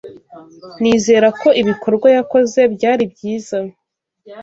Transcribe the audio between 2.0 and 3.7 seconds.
yakoze byari byiza.